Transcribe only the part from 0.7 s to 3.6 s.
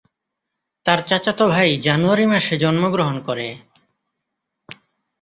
তার চাচাতো ভাই জানুয়ারি মাসে জন্মগ্রহণ করে।